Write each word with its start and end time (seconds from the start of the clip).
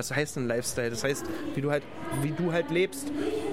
Was 0.00 0.16
heißt 0.16 0.36
denn 0.36 0.48
Lifestyle? 0.48 0.88
Das 0.88 1.04
heißt, 1.04 1.26
wie 1.54 1.60
du 1.60 1.70
halt, 1.70 1.82
wie 2.22 2.30
du 2.30 2.54
halt 2.54 2.70
lebst. 2.70 3.12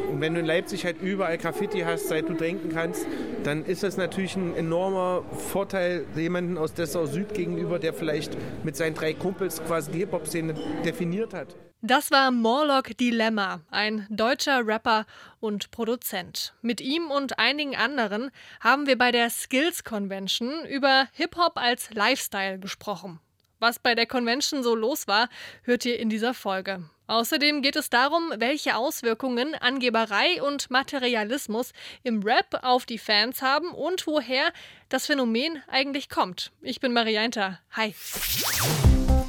Und 0.10 0.22
wenn 0.22 0.34
du 0.34 0.40
in 0.40 0.46
Leipzig 0.46 0.86
halt 0.86 1.02
überall 1.02 1.38
Graffiti 1.38 1.82
hast, 1.82 2.08
seit 2.08 2.30
du 2.30 2.36
trinken 2.36 2.70
kannst, 2.70 3.06
dann 3.44 3.66
ist 3.66 3.84
das 3.84 3.98
natürlich 3.98 4.38
ein 4.38 4.56
enormer 4.56 5.26
Vorteil 5.52 6.06
jemanden 6.16 6.58
aus 6.58 6.74
Dessau 6.74 7.06
Süd 7.06 7.34
gegenüber, 7.34 7.80
der 7.80 7.94
vielleicht 7.94 8.38
mit 8.64 8.78
seinen 8.78 8.96
drei 8.96 9.14
Kumpels 9.14 9.62
quasi 9.62 9.92
die 9.92 9.98
Hip-Hop-Szene 9.98 10.54
definiert 10.86 11.34
hat. 11.34 11.58
Das 11.82 12.12
war 12.12 12.32
Morlock 12.32 12.96
Dilemma, 12.98 13.60
ein 13.70 14.08
deutscher 14.10 14.66
Rapper 14.66 15.06
und 15.42 15.70
Produzent. 15.72 16.56
Mit 16.62 16.80
ihm 16.80 17.12
und 17.12 17.40
einigen 17.40 17.76
anderen 17.76 18.32
haben 18.62 18.88
wir 18.88 18.98
bei 18.98 19.12
der 19.12 19.30
Skills 19.30 19.84
Convention 19.84 20.66
über 20.66 21.10
Hip-Hop 21.12 21.58
als 21.58 21.94
Lifestyle 21.94 22.58
gesprochen. 22.58 23.20
Was 23.60 23.80
bei 23.80 23.96
der 23.96 24.06
Convention 24.06 24.64
so 24.64 24.76
los 24.76 25.08
war, 25.08 25.30
hört 25.64 25.86
ihr 25.86 26.00
in 26.00 26.10
dieser 26.10 26.34
Folge. 26.34 26.84
Außerdem 27.08 27.62
geht 27.62 27.78
es 27.78 27.90
darum, 27.90 28.34
welche 28.38 28.76
Auswirkungen 28.76 29.56
Angeberei 29.56 30.42
und 30.44 30.70
Materialismus 30.70 31.72
im 32.04 32.22
Rap 32.22 32.60
auf 32.64 32.86
die 32.86 32.98
Fans 32.98 33.42
haben 33.42 33.72
und 33.72 34.06
woher 34.08 34.52
das 34.90 35.06
Phänomen 35.06 35.64
eigentlich 35.68 36.10
kommt. 36.10 36.52
Ich 36.62 36.82
bin 36.82 36.92
Marianta. 36.92 37.60
Hi. 37.72 37.96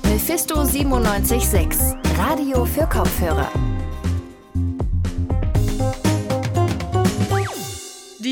Mephisto 0.03 0.57
976, 0.57 2.19
Radio 2.19 2.65
für 2.65 2.89
Kopfhörer. 2.89 3.78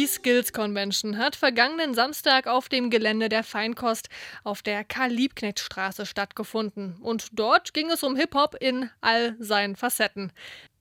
Die 0.06 0.12
Skills 0.12 0.52
Convention 0.52 1.19
hat 1.19 1.34
vergangenen 1.34 1.92
Samstag 1.92 2.46
auf 2.46 2.69
dem 2.69 2.91
Gelände 2.91 3.28
der 3.28 3.42
Feinkost 3.42 4.09
auf 4.45 4.62
der 4.62 4.84
Karl-Liebknecht-Straße 4.84 6.06
stattgefunden. 6.06 6.96
Und 7.02 7.30
dort 7.32 7.74
ging 7.74 7.91
es 7.91 8.05
um 8.05 8.15
Hip-Hop 8.15 8.55
in 8.60 8.88
all 9.01 9.34
seinen 9.41 9.74
Facetten. 9.74 10.30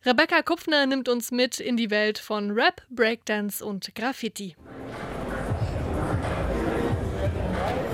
Rebecca 0.05 0.43
Kupfner 0.43 0.85
nimmt 0.85 1.09
uns 1.09 1.31
mit 1.31 1.59
in 1.59 1.75
die 1.75 1.89
Welt 1.89 2.19
von 2.19 2.51
Rap, 2.51 2.83
Breakdance 2.91 3.65
und 3.65 3.95
Graffiti. 3.95 4.55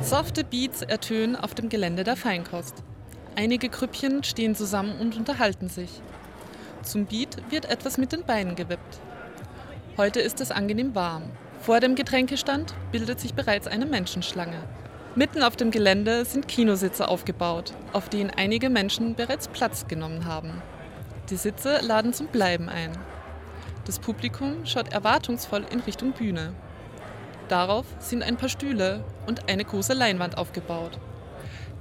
Softe 0.02 0.44
Beats 0.44 0.82
ertönen 0.82 1.38
auf 1.38 1.56
dem 1.56 1.70
Gelände 1.70 2.04
der 2.04 2.18
Feinkost. 2.18 2.84
Einige 3.38 3.70
Grüppchen 3.70 4.26
stehen 4.26 4.54
zusammen 4.54 5.00
und 5.00 5.16
unterhalten 5.16 5.70
sich. 5.70 6.02
Zum 6.84 7.06
Beat 7.06 7.38
wird 7.50 7.70
etwas 7.70 7.98
mit 7.98 8.12
den 8.12 8.26
Beinen 8.26 8.58
gewippt. 8.58 9.00
Heute 9.98 10.22
ist 10.22 10.40
es 10.40 10.52
angenehm 10.52 10.96
warm. 10.96 11.24
Vor 11.60 11.82
dem 11.82 11.96
Getränkestand 11.96 12.74
bildet 12.94 13.20
sich 13.20 13.34
bereits 13.34 13.68
eine 13.68 13.86
Menschenschlange. 13.86 14.64
Mitten 15.16 15.44
auf 15.44 15.58
dem 15.58 15.70
Gelände 15.70 16.24
sind 16.24 16.48
Kinositze 16.48 17.10
aufgebaut, 17.10 17.74
auf 17.92 18.08
denen 18.08 18.30
einige 18.30 18.70
Menschen 18.70 19.16
bereits 19.16 19.50
Platz 19.50 19.88
genommen 19.88 20.26
haben. 20.26 20.62
Die 21.30 21.36
Sitze 21.36 21.82
laden 21.82 22.14
zum 22.14 22.28
Bleiben 22.28 22.70
ein. 22.70 22.98
Das 23.86 24.00
Publikum 24.00 24.66
schaut 24.66 24.94
erwartungsvoll 24.94 25.66
in 25.70 25.82
Richtung 25.82 26.14
Bühne. 26.14 26.54
Darauf 27.50 27.86
sind 28.00 28.24
ein 28.24 28.38
paar 28.38 28.48
Stühle 28.48 29.04
und 29.28 29.50
eine 29.50 29.66
große 29.66 29.94
Leinwand 29.94 30.38
aufgebaut. 30.38 31.00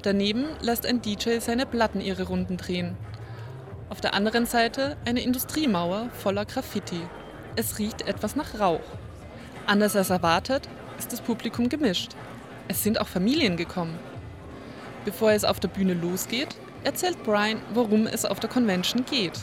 Daneben 0.02 0.46
lässt 0.60 0.84
ein 0.84 1.00
DJ 1.00 1.38
seine 1.38 1.64
Platten 1.64 2.00
ihre 2.00 2.24
Runden 2.24 2.56
drehen. 2.56 2.96
Auf 3.88 4.00
der 4.00 4.14
anderen 4.14 4.46
Seite 4.46 4.96
eine 5.04 5.22
Industriemauer 5.22 6.08
voller 6.12 6.44
Graffiti. 6.44 7.02
Es 7.56 7.78
riecht 7.78 8.02
etwas 8.02 8.36
nach 8.36 8.60
Rauch. 8.60 8.80
Anders 9.66 9.96
als 9.96 10.10
erwartet 10.10 10.68
ist 10.98 11.12
das 11.12 11.20
Publikum 11.20 11.68
gemischt. 11.68 12.12
Es 12.68 12.82
sind 12.82 13.00
auch 13.00 13.08
Familien 13.08 13.56
gekommen. 13.56 13.98
Bevor 15.04 15.32
es 15.32 15.44
auf 15.44 15.58
der 15.58 15.68
Bühne 15.68 15.94
losgeht, 15.94 16.56
erzählt 16.84 17.22
Brian, 17.24 17.60
worum 17.74 18.06
es 18.06 18.24
auf 18.24 18.38
der 18.40 18.50
Convention 18.50 19.04
geht. 19.04 19.38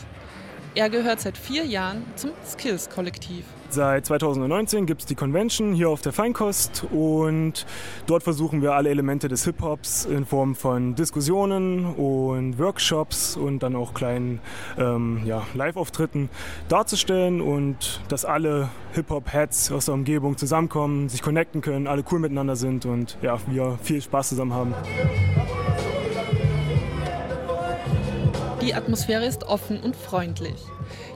Er 0.74 0.88
gehört 0.88 1.20
seit 1.20 1.36
vier 1.36 1.64
Jahren 1.64 2.04
zum 2.16 2.30
Skills-Kollektiv. 2.46 3.44
Seit 3.70 4.06
2019 4.06 4.86
gibt 4.86 5.02
es 5.02 5.06
die 5.06 5.14
Convention 5.14 5.74
hier 5.74 5.90
auf 5.90 6.00
der 6.00 6.12
Feinkost 6.12 6.86
und 6.90 7.66
dort 8.06 8.22
versuchen 8.22 8.62
wir 8.62 8.72
alle 8.72 8.88
Elemente 8.88 9.28
des 9.28 9.44
Hip-Hops 9.44 10.06
in 10.06 10.24
Form 10.24 10.54
von 10.54 10.94
Diskussionen 10.94 11.84
und 11.84 12.58
Workshops 12.58 13.36
und 13.36 13.62
dann 13.62 13.76
auch 13.76 13.92
kleinen 13.92 14.40
ähm, 14.78 15.20
ja, 15.26 15.46
Live-Auftritten 15.52 16.30
darzustellen 16.70 17.42
und 17.42 18.00
dass 18.08 18.24
alle 18.24 18.70
Hip-Hop-Heads 18.94 19.70
aus 19.72 19.84
der 19.84 19.94
Umgebung 19.94 20.38
zusammenkommen, 20.38 21.10
sich 21.10 21.20
connecten 21.20 21.60
können, 21.60 21.86
alle 21.86 22.02
cool 22.10 22.20
miteinander 22.20 22.56
sind 22.56 22.86
und 22.86 23.18
ja, 23.20 23.38
wir 23.48 23.78
viel 23.82 24.00
Spaß 24.00 24.30
zusammen 24.30 24.54
haben. 24.54 24.74
Die 28.68 28.74
Atmosphäre 28.74 29.24
ist 29.24 29.44
offen 29.44 29.80
und 29.80 29.96
freundlich. 29.96 30.62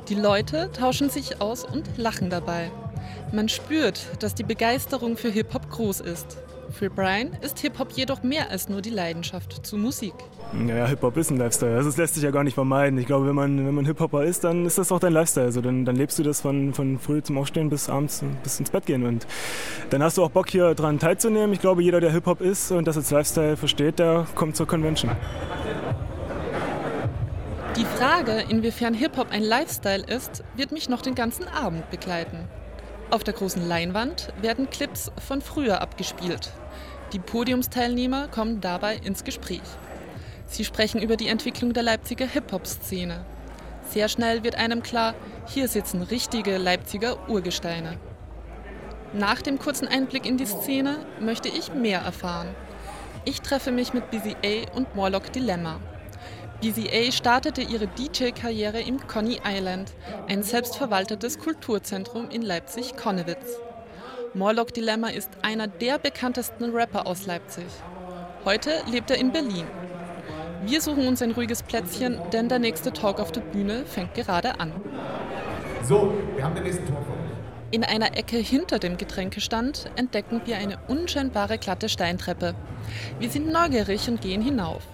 Die 0.09 0.15
Leute 0.15 0.71
tauschen 0.73 1.11
sich 1.11 1.43
aus 1.43 1.67
und 1.67 1.99
lachen 1.99 2.31
dabei. 2.31 2.71
Man 3.31 3.51
spürt, 3.51 4.07
dass 4.21 4.35
die 4.35 4.43
Begeisterung 4.43 5.19
für 5.19 5.29
Hip-Hop 5.29 5.69
groß 5.69 6.01
ist. 6.01 6.39
Für 6.71 6.89
Brian 6.89 7.37
ist 7.43 7.59
Hip-Hop 7.59 7.93
jedoch 7.93 8.23
mehr 8.23 8.49
als 8.49 8.71
nur 8.71 8.81
die 8.81 8.89
Leidenschaft 8.89 9.67
zu 9.67 9.77
Musik. 9.77 10.15
Ja, 10.67 10.87
Hip-Hop 10.87 11.15
ist 11.19 11.31
ein 11.31 11.37
Lifestyle. 11.37 11.77
Also 11.77 11.91
das 11.91 11.99
lässt 11.99 12.15
sich 12.15 12.23
ja 12.23 12.31
gar 12.31 12.43
nicht 12.43 12.55
vermeiden. 12.55 12.99
Ich 12.99 13.05
glaube, 13.05 13.27
wenn 13.27 13.35
man, 13.35 13.67
wenn 13.67 13.75
man 13.75 13.85
Hip-Hopper 13.85 14.25
ist, 14.25 14.45
dann 14.45 14.65
ist 14.65 14.79
das 14.79 14.91
auch 14.91 15.01
dein 15.01 15.13
Lifestyle. 15.13 15.45
Also 15.45 15.61
dann, 15.61 15.85
dann 15.85 15.97
lebst 15.97 16.19
du 16.19 16.23
das 16.23 16.41
von, 16.41 16.73
von 16.73 16.99
früh 16.99 17.23
zum 17.23 17.37
Aufstehen 17.37 17.69
bis 17.69 17.91
abends 17.91 18.25
bis 18.43 18.61
ins 18.61 18.71
Bett 18.71 18.87
gehen. 18.87 19.05
Und 19.05 19.27
dann 19.91 20.03
hast 20.03 20.17
du 20.17 20.25
auch 20.25 20.31
Bock, 20.31 20.49
hier 20.49 20.75
dran 20.75 20.99
teilzunehmen. 20.99 21.53
Ich 21.53 21.61
glaube, 21.61 21.83
jeder, 21.83 22.01
der 22.01 22.13
Hip-Hop 22.13 22.41
ist 22.41 22.73
und 22.73 22.87
das 22.87 22.97
als 22.97 23.11
Lifestyle 23.11 23.59
versteht, 23.59 23.99
der 23.99 24.27
kommt 24.35 24.57
zur 24.57 24.67
Convention. 24.67 25.11
Die 27.77 27.87
Frage, 27.87 28.45
inwiefern 28.51 28.93
Hip-Hop 28.93 29.31
ein 29.31 29.43
Lifestyle 29.43 30.05
ist, 30.05 30.45
wird 30.57 30.73
mich 30.73 30.91
noch 30.91 31.01
den 31.01 31.15
ganzen 31.15 31.49
Abend 31.49 31.89
begleiten. 31.91 32.47
Auf 33.11 33.25
der 33.25 33.33
großen 33.33 33.67
Leinwand 33.67 34.29
werden 34.43 34.69
Clips 34.69 35.11
von 35.27 35.41
früher 35.41 35.81
abgespielt. 35.81 36.53
Die 37.15 37.19
Podiumsteilnehmer 37.19 38.29
kommen 38.29 38.61
dabei 38.61 38.97
ins 38.97 39.25
Gespräch. 39.25 39.63
Sie 40.47 40.67
sprechen 40.67 41.01
über 41.01 41.17
die 41.17 41.29
Entwicklung 41.29 41.73
der 41.73 41.83
Leipziger 41.83 42.27
Hip-Hop-Szene. 42.27 43.25
Sehr 43.89 44.11
schnell 44.11 44.45
wird 44.45 44.57
einem 44.57 44.83
klar, 44.83 45.15
hier 45.47 45.67
sitzen 45.67 46.03
richtige 46.03 46.59
Leipziger 46.59 47.27
Urgesteine. 47.31 47.99
Nach 49.15 49.41
dem 49.41 49.59
kurzen 49.59 49.89
Einblick 49.89 50.27
in 50.27 50.37
die 50.37 50.45
Szene 50.45 50.99
möchte 51.21 51.49
ich 51.49 51.73
mehr 51.73 52.01
erfahren. 52.01 52.49
Ich 53.25 53.41
treffe 53.41 53.73
mich 53.73 53.95
mit 53.95 54.11
Busy 54.11 54.37
A 54.45 54.77
und 54.77 54.95
Morlock 54.95 55.33
Dilemma. 55.33 55.81
BZA 56.63 57.11
startete 57.11 57.61
ihre 57.61 57.89
DJ-Karriere 57.89 58.81
im 58.81 59.05
Coney 59.09 59.41
Island, 59.45 59.93
ein 60.29 60.45
selbstverwaltetes 60.45 61.41
Kulturzentrum 61.41 62.31
in 62.31 62.43
Leipzig-Konnewitz. 62.43 63.59
Morlock 64.33 64.73
Dilemma 64.73 65.09
ist 65.09 65.31
einer 65.43 65.67
der 65.67 65.99
bekanntesten 65.99 66.71
Rapper 66.71 67.09
aus 67.09 67.27
Leipzig. 67.27 67.65
Heute 68.45 68.71
lebt 68.89 69.11
er 69.11 69.19
in 69.19 69.33
Berlin. 69.33 69.67
Wir 70.65 70.81
suchen 70.81 71.09
uns 71.09 71.21
ein 71.21 71.33
ruhiges 71.33 71.65
Plätzchen, 71.65 72.21
denn 72.33 72.49
der 72.49 72.61
nächste 72.61 72.93
Talk 72.93 73.19
auf 73.19 73.33
der 73.33 73.41
Bühne 73.41 73.85
fängt 73.85 74.15
gerade 74.15 74.61
an. 74.61 74.71
So, 75.83 76.15
wir 76.37 76.45
haben 76.45 76.55
den 76.55 76.63
nächsten 76.63 76.87
Talk 76.87 77.05
vor 77.05 77.17
uns. 77.17 77.33
In 77.73 77.83
einer 77.83 78.17
Ecke 78.17 78.37
hinter 78.37 78.79
dem 78.79 78.99
Getränkestand 78.99 79.91
entdecken 79.97 80.43
wir 80.45 80.59
eine 80.59 80.79
unscheinbare 80.87 81.59
glatte 81.59 81.89
Steintreppe. 81.89 82.55
Wir 83.19 83.31
sind 83.31 83.51
neugierig 83.51 84.09
und 84.09 84.21
gehen 84.21 84.43
hinauf. 84.43 84.87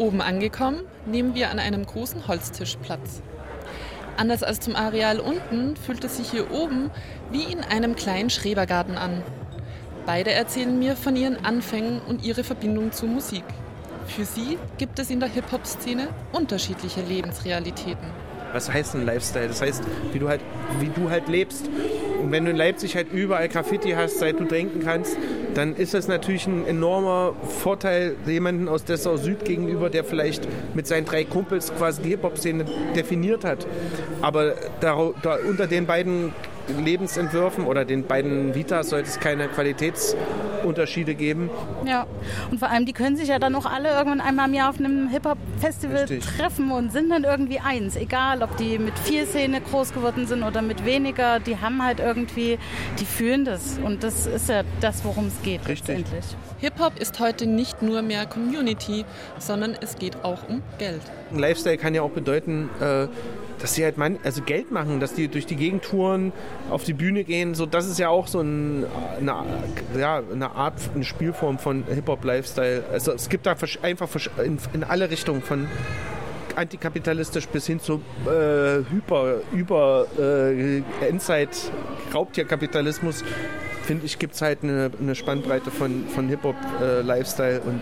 Oben 0.00 0.22
angekommen, 0.22 0.80
nehmen 1.04 1.34
wir 1.34 1.50
an 1.50 1.58
einem 1.58 1.84
großen 1.84 2.26
Holztisch 2.26 2.78
Platz. 2.82 3.20
Anders 4.16 4.42
als 4.42 4.58
zum 4.60 4.74
Areal 4.74 5.20
unten 5.20 5.76
fühlt 5.76 6.02
es 6.04 6.16
sich 6.16 6.30
hier 6.30 6.50
oben 6.50 6.90
wie 7.30 7.42
in 7.42 7.60
einem 7.60 7.96
kleinen 7.96 8.30
Schrebergarten 8.30 8.96
an. 8.96 9.22
Beide 10.06 10.32
erzählen 10.32 10.78
mir 10.78 10.96
von 10.96 11.16
ihren 11.16 11.44
Anfängen 11.44 12.00
und 12.00 12.24
ihre 12.24 12.44
Verbindung 12.44 12.92
zur 12.92 13.10
Musik. 13.10 13.44
Für 14.06 14.24
sie 14.24 14.56
gibt 14.78 14.98
es 14.98 15.10
in 15.10 15.20
der 15.20 15.28
Hip-Hop-Szene 15.28 16.08
unterschiedliche 16.32 17.02
Lebensrealitäten. 17.02 18.08
Was 18.54 18.72
heißt 18.72 18.94
ein 18.94 19.04
Lifestyle? 19.04 19.48
Das 19.48 19.60
heißt, 19.60 19.82
wie 20.12 20.18
du 20.18 20.30
halt, 20.30 20.40
wie 20.78 20.88
du 20.88 21.10
halt 21.10 21.28
lebst. 21.28 21.68
Und 22.22 22.32
wenn 22.32 22.44
du 22.44 22.50
in 22.50 22.56
Leipzig 22.56 22.96
halt 22.96 23.12
überall 23.12 23.48
Graffiti 23.48 23.90
hast, 23.90 24.18
seit 24.18 24.38
du 24.38 24.44
trinken 24.44 24.80
kannst, 24.84 25.16
dann 25.54 25.74
ist 25.74 25.94
das 25.94 26.06
natürlich 26.06 26.46
ein 26.46 26.66
enormer 26.66 27.34
Vorteil 27.60 28.14
jemanden 28.26 28.68
aus 28.68 28.84
Dessau 28.84 29.16
Süd 29.16 29.44
gegenüber, 29.44 29.90
der 29.90 30.04
vielleicht 30.04 30.46
mit 30.74 30.86
seinen 30.86 31.06
drei 31.06 31.24
Kumpels 31.24 31.72
quasi 31.76 32.02
die 32.02 32.10
Hip-Hop-Szene 32.10 32.64
definiert 32.94 33.44
hat. 33.44 33.66
Aber 34.20 34.54
da, 34.80 35.10
da 35.22 35.38
unter 35.48 35.66
den 35.66 35.86
beiden 35.86 36.32
Lebensentwürfen 36.78 37.64
oder 37.64 37.84
den 37.84 38.04
beiden 38.04 38.54
Vitas 38.54 38.90
sollte 38.90 39.08
es 39.08 39.20
keine 39.20 39.48
Qualitätsunterschiede 39.48 41.14
geben. 41.14 41.50
Ja, 41.86 42.06
und 42.50 42.58
vor 42.58 42.68
allem, 42.70 42.86
die 42.86 42.92
können 42.92 43.16
sich 43.16 43.28
ja 43.28 43.38
dann 43.38 43.54
auch 43.54 43.66
alle 43.66 43.90
irgendwann 43.90 44.20
einmal 44.20 44.48
im 44.48 44.54
Jahr 44.54 44.70
auf 44.70 44.78
einem 44.78 45.08
Hip-Hop-Festival 45.08 46.06
treffen 46.06 46.70
und 46.70 46.92
sind 46.92 47.10
dann 47.10 47.24
irgendwie 47.24 47.60
eins. 47.60 47.96
Egal, 47.96 48.42
ob 48.42 48.56
die 48.56 48.78
mit 48.78 48.98
vier 48.98 49.26
Szene 49.26 49.60
groß 49.60 49.92
geworden 49.92 50.26
sind 50.26 50.42
oder 50.42 50.62
mit 50.62 50.84
weniger, 50.84 51.40
die 51.40 51.58
haben 51.58 51.84
halt 51.84 52.00
irgendwie, 52.00 52.58
die 52.98 53.04
fühlen 53.04 53.44
das. 53.44 53.78
Und 53.82 54.02
das 54.04 54.26
ist 54.26 54.48
ja 54.48 54.62
das, 54.80 55.04
worum 55.04 55.26
es 55.26 55.42
geht 55.42 55.66
Richtig. 55.68 55.98
letztendlich. 55.98 56.24
Hip-Hop 56.60 56.98
ist 56.98 57.18
heute 57.20 57.46
nicht 57.46 57.80
nur 57.82 58.02
mehr 58.02 58.26
Community, 58.26 59.04
sondern 59.38 59.76
es 59.80 59.96
geht 59.96 60.24
auch 60.24 60.48
um 60.48 60.62
Geld. 60.78 61.00
Ein 61.32 61.38
Lifestyle 61.38 61.78
kann 61.78 61.94
ja 61.94 62.02
auch 62.02 62.10
bedeuten, 62.10 62.68
äh, 62.80 63.06
dass 63.60 63.74
sie 63.74 63.84
halt 63.84 63.98
man, 63.98 64.18
also 64.24 64.42
Geld 64.42 64.70
machen, 64.70 65.00
dass 65.00 65.14
die 65.14 65.28
durch 65.28 65.46
die 65.46 65.56
Gegend 65.56 65.84
touren, 65.84 66.32
auf 66.70 66.84
die 66.84 66.92
Bühne 66.92 67.24
gehen. 67.24 67.54
So, 67.54 67.66
das 67.66 67.86
ist 67.86 67.98
ja 67.98 68.08
auch 68.08 68.26
so 68.26 68.40
ein, 68.40 68.86
eine, 69.18 69.44
ja, 69.98 70.22
eine 70.32 70.50
Art, 70.52 70.74
eine 70.94 71.04
Spielform 71.04 71.58
von 71.58 71.84
Hip-Hop-Lifestyle. 71.84 72.84
Also 72.92 73.12
es 73.12 73.28
gibt 73.28 73.46
da 73.46 73.52
einfach 73.82 74.08
in, 74.44 74.58
in 74.72 74.84
alle 74.84 75.10
Richtungen 75.10 75.42
von 75.42 75.66
antikapitalistisch 76.56 77.46
bis 77.48 77.66
hin 77.66 77.80
zu 77.80 78.00
äh, 78.26 78.82
hyper, 78.90 79.40
über 79.52 80.06
äh, 80.18 80.82
Endzeit, 81.06 81.70
Raubtierkapitalismus, 82.12 83.24
finde 83.82 84.06
ich, 84.06 84.18
gibt 84.18 84.34
es 84.34 84.42
halt 84.42 84.62
eine, 84.62 84.90
eine 85.00 85.14
Spannbreite 85.14 85.70
von, 85.70 86.06
von 86.08 86.28
Hip-Hop-Lifestyle 86.28 87.60
und 87.60 87.80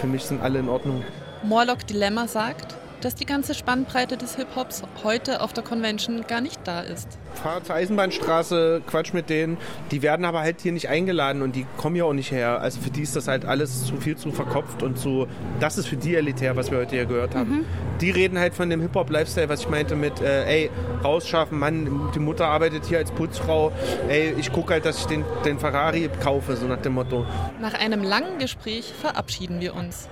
für 0.00 0.06
mich 0.06 0.24
sind 0.24 0.42
alle 0.42 0.58
in 0.58 0.68
Ordnung. 0.68 1.02
Morlock 1.42 1.86
Dilemma 1.86 2.26
sagt, 2.26 2.76
dass 3.00 3.14
die 3.14 3.26
ganze 3.26 3.54
Spannbreite 3.54 4.16
des 4.16 4.36
Hip-Hops 4.36 4.82
heute 5.02 5.40
auf 5.40 5.52
der 5.52 5.64
Convention 5.64 6.24
gar 6.26 6.40
nicht 6.40 6.60
da 6.64 6.80
ist. 6.80 7.18
Fahr 7.34 7.62
zur 7.62 7.74
Eisenbahnstraße, 7.74 8.82
quatsch 8.86 9.12
mit 9.12 9.28
denen. 9.28 9.58
Die 9.90 10.02
werden 10.02 10.24
aber 10.24 10.40
halt 10.40 10.60
hier 10.60 10.72
nicht 10.72 10.88
eingeladen 10.88 11.42
und 11.42 11.56
die 11.56 11.66
kommen 11.76 11.96
ja 11.96 12.04
auch 12.04 12.12
nicht 12.12 12.30
her. 12.30 12.60
Also 12.60 12.80
für 12.80 12.90
die 12.90 13.02
ist 13.02 13.16
das 13.16 13.28
halt 13.28 13.44
alles 13.44 13.84
zu 13.86 13.96
viel 13.96 14.16
zu 14.16 14.30
verkopft 14.32 14.82
und 14.82 14.98
zu. 14.98 15.26
Das 15.60 15.78
ist 15.78 15.86
für 15.86 15.96
die 15.96 16.14
elitär, 16.14 16.56
was 16.56 16.70
wir 16.70 16.78
heute 16.78 16.96
hier 16.96 17.06
gehört 17.06 17.34
haben. 17.34 17.66
Die 18.00 18.10
reden 18.10 18.38
halt 18.38 18.54
von 18.54 18.70
dem 18.70 18.80
Hip-Hop-Lifestyle, 18.80 19.48
was 19.48 19.60
ich 19.60 19.68
meinte 19.68 19.96
mit, 19.96 20.20
äh, 20.20 20.44
ey, 20.44 20.70
rausschaffen, 21.02 21.58
Mann, 21.58 22.10
die 22.14 22.18
Mutter 22.18 22.46
arbeitet 22.46 22.86
hier 22.86 22.98
als 22.98 23.10
Putzfrau. 23.10 23.72
Ey, 24.08 24.34
ich 24.38 24.52
gucke 24.52 24.72
halt, 24.72 24.84
dass 24.84 24.98
ich 24.98 25.06
den, 25.06 25.24
den 25.44 25.58
Ferrari 25.58 26.10
kaufe, 26.22 26.56
so 26.56 26.66
nach 26.66 26.80
dem 26.80 26.94
Motto. 26.94 27.26
Nach 27.60 27.74
einem 27.74 28.02
langen 28.02 28.38
Gespräch 28.38 28.92
verabschieden 28.92 29.60
wir 29.60 29.74
uns. 29.74 30.08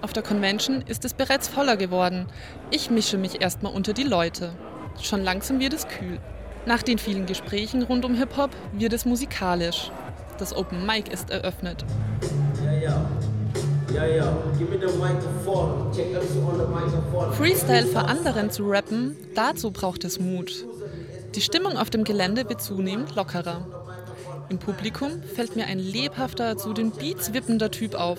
Auf 0.00 0.12
der 0.12 0.22
Convention 0.22 0.82
ist 0.82 1.04
es 1.04 1.12
bereits 1.12 1.48
voller 1.48 1.76
geworden. 1.76 2.26
Ich 2.70 2.88
mische 2.88 3.18
mich 3.18 3.40
erstmal 3.40 3.72
unter 3.72 3.92
die 3.92 4.04
Leute. 4.04 4.52
Schon 5.02 5.24
langsam 5.24 5.58
wird 5.58 5.72
es 5.72 5.88
kühl. 5.88 6.20
Nach 6.66 6.82
den 6.82 6.98
vielen 6.98 7.26
Gesprächen 7.26 7.82
rund 7.82 8.04
um 8.04 8.14
Hip-Hop 8.14 8.50
wird 8.72 8.92
es 8.92 9.04
musikalisch. 9.04 9.90
Das 10.38 10.54
Open 10.54 10.86
Mic 10.86 11.10
ist 11.10 11.30
eröffnet. 11.30 11.84
Freestyle 17.32 17.86
vor 17.86 18.06
anderen 18.06 18.50
zu 18.50 18.68
rappen, 18.68 19.16
dazu 19.34 19.72
braucht 19.72 20.04
es 20.04 20.20
Mut. 20.20 20.64
Die 21.34 21.40
Stimmung 21.40 21.76
auf 21.76 21.90
dem 21.90 22.04
Gelände 22.04 22.48
wird 22.48 22.62
zunehmend 22.62 23.16
lockerer. 23.16 23.66
Im 24.48 24.58
Publikum 24.58 25.22
fällt 25.22 25.56
mir 25.56 25.66
ein 25.66 25.78
lebhafter, 25.78 26.56
zu 26.56 26.72
den 26.72 26.90
Beats 26.90 27.34
wippender 27.34 27.70
Typ 27.70 27.94
auf. 27.94 28.18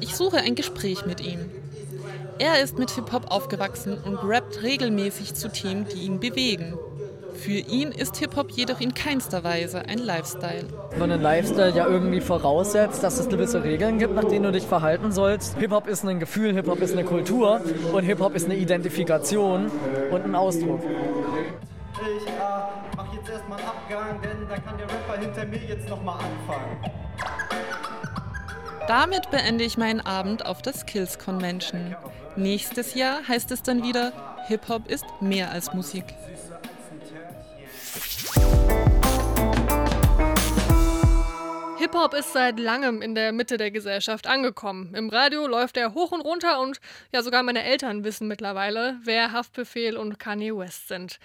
Ich 0.00 0.14
suche 0.14 0.38
ein 0.38 0.54
Gespräch 0.54 1.06
mit 1.06 1.20
ihm. 1.20 1.50
Er 2.38 2.62
ist 2.62 2.78
mit 2.78 2.90
Hip-Hop 2.90 3.30
aufgewachsen 3.30 3.96
und 4.04 4.16
rappt 4.16 4.62
regelmäßig 4.62 5.34
zu 5.34 5.50
Themen, 5.50 5.86
die 5.92 6.02
ihn 6.02 6.18
bewegen. 6.18 6.76
Für 7.34 7.52
ihn 7.52 7.90
ist 7.90 8.16
Hip-Hop 8.16 8.50
jedoch 8.52 8.80
in 8.80 8.94
keinster 8.94 9.44
Weise 9.44 9.86
ein 9.86 9.98
Lifestyle. 9.98 10.64
Wenn 10.96 11.10
ein 11.10 11.20
Lifestyle 11.20 11.72
ja 11.74 11.86
irgendwie 11.86 12.20
voraussetzt, 12.20 13.02
dass 13.02 13.18
es 13.18 13.28
gewisse 13.28 13.62
Regeln 13.62 13.98
gibt, 13.98 14.14
nach 14.14 14.24
denen 14.24 14.44
du 14.44 14.52
dich 14.52 14.64
verhalten 14.64 15.12
sollst. 15.12 15.58
Hip-Hop 15.58 15.86
ist 15.86 16.04
ein 16.04 16.20
Gefühl, 16.20 16.54
Hip-Hop 16.54 16.80
ist 16.80 16.92
eine 16.92 17.04
Kultur 17.04 17.60
und 17.92 18.04
Hip-Hop 18.04 18.34
ist 18.34 18.46
eine 18.46 18.56
Identifikation 18.56 19.70
und 20.10 20.24
ein 20.24 20.34
Ausdruck. 20.34 20.80
Ich 20.82 22.26
äh, 22.26 22.30
mach 22.96 23.14
jetzt 23.14 23.30
erstmal 23.30 23.58
einen 23.58 23.68
Abgang, 23.68 24.20
denn 24.22 24.48
da 24.48 24.56
kann 24.56 24.76
der 24.76 24.86
Rapper 24.86 25.20
hinter 25.20 25.46
mir 25.46 25.68
jetzt 25.68 25.88
nochmal 25.88 26.16
anfangen. 26.16 27.03
Damit 28.86 29.30
beende 29.30 29.64
ich 29.64 29.78
meinen 29.78 30.02
Abend 30.02 30.44
auf 30.44 30.60
der 30.60 30.74
Skills 30.74 31.18
Convention. 31.18 31.96
Nächstes 32.36 32.94
Jahr 32.94 33.26
heißt 33.26 33.50
es 33.50 33.62
dann 33.62 33.82
wieder, 33.82 34.12
Hip-Hop 34.48 34.90
ist 34.90 35.06
mehr 35.22 35.50
als 35.50 35.72
Musik. 35.72 36.04
Hip-Hop 41.78 42.12
ist 42.12 42.34
seit 42.34 42.60
langem 42.60 43.00
in 43.00 43.14
der 43.14 43.32
Mitte 43.32 43.56
der 43.56 43.70
Gesellschaft 43.70 44.26
angekommen. 44.26 44.94
Im 44.94 45.08
Radio 45.08 45.46
läuft 45.46 45.78
er 45.78 45.94
hoch 45.94 46.12
und 46.12 46.20
runter 46.20 46.60
und 46.60 46.78
ja, 47.10 47.22
sogar 47.22 47.42
meine 47.42 47.64
Eltern 47.64 48.04
wissen 48.04 48.28
mittlerweile, 48.28 48.98
wer 49.02 49.32
Haftbefehl 49.32 49.96
und 49.96 50.18
Kanye 50.18 50.54
West 50.54 50.88
sind. 50.88 51.18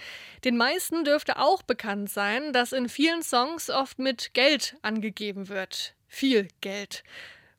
Den 0.45 0.55
meisten 0.55 1.03
dürfte 1.03 1.39
auch 1.39 1.61
bekannt 1.61 2.09
sein, 2.09 2.53
dass 2.53 2.71
in 2.71 2.87
vielen 2.87 3.21
Songs 3.21 3.69
oft 3.69 3.99
mit 3.99 4.33
Geld 4.33 4.77
angegeben 4.81 5.49
wird. 5.49 5.93
Viel 6.07 6.47
Geld. 6.61 7.03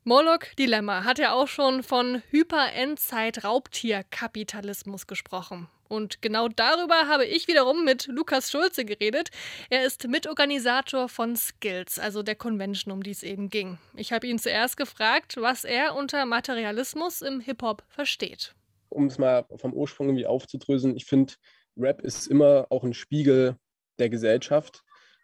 Moloch 0.03 0.39
Dilemma 0.57 1.03
hat 1.03 1.19
ja 1.19 1.31
auch 1.31 1.47
schon 1.47 1.83
von 1.83 2.23
Hyper-Endzeit-Raubtier-Kapitalismus 2.31 5.05
gesprochen. 5.05 5.67
Und 5.89 6.23
genau 6.23 6.47
darüber 6.47 7.07
habe 7.07 7.25
ich 7.25 7.47
wiederum 7.47 7.85
mit 7.85 8.07
Lukas 8.07 8.49
Schulze 8.49 8.83
geredet. 8.83 9.29
Er 9.69 9.85
ist 9.85 10.07
Mitorganisator 10.07 11.07
von 11.07 11.35
Skills, 11.35 11.99
also 11.99 12.23
der 12.23 12.33
Convention, 12.33 12.91
um 12.91 13.03
die 13.03 13.11
es 13.11 13.21
eben 13.21 13.51
ging. 13.51 13.77
Ich 13.95 14.11
habe 14.11 14.25
ihn 14.25 14.39
zuerst 14.39 14.75
gefragt, 14.75 15.35
was 15.37 15.65
er 15.65 15.95
unter 15.95 16.25
Materialismus 16.25 17.21
im 17.21 17.39
Hip-Hop 17.39 17.83
versteht. 17.87 18.55
Um 18.89 19.05
es 19.05 19.19
mal 19.19 19.45
vom 19.57 19.71
Ursprung 19.71 20.07
irgendwie 20.07 20.25
aufzudröseln, 20.25 20.97
ich 20.97 21.05
finde, 21.05 21.35
Rap 21.77 22.01
ist 22.01 22.25
immer 22.25 22.65
auch 22.71 22.83
ein 22.83 22.95
Spiegel 22.95 23.55
der 23.99 24.09
Gesellschaft. 24.09 24.81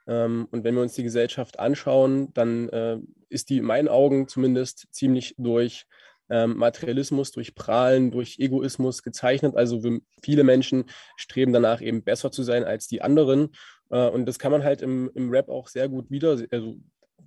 Ähm, 0.08 0.48
und 0.52 0.64
wenn 0.64 0.76
wir 0.76 0.82
uns 0.82 0.94
die 0.94 1.04
Gesellschaft 1.04 1.60
anschauen, 1.60 2.34
dann 2.34 2.70
äh, 2.70 3.00
ist 3.30 3.50
die 3.50 3.58
in 3.58 3.66
meinen 3.66 3.88
Augen 3.88 4.28
zumindest 4.28 4.88
ziemlich 4.92 5.36
durch 5.38 5.86
ähm, 6.30 6.58
Materialismus, 6.58 7.32
durch 7.32 7.56
Prahlen, 7.56 8.12
durch 8.12 8.38
Egoismus 8.40 9.04
gezeichnet. 9.04 9.56
Also 9.56 9.82
viele 10.22 10.44
Menschen 10.44 10.86
streben 11.16 11.54
danach 11.54 11.82
eben 11.82 12.04
besser 12.04 12.32
zu 12.32 12.44
sein 12.44 12.64
als 12.64 12.88
die 12.88 13.02
anderen. 13.02 13.50
Äh, 13.90 14.10
und 14.10 14.26
das 14.26 14.40
kann 14.40 14.52
man 14.52 14.64
halt 14.64 14.82
im, 14.82 15.10
im 15.14 15.30
Rap 15.30 15.50
auch 15.50 15.68
sehr 15.68 15.90
gut 15.90 16.10
wieder, 16.10 16.38
also 16.52 16.78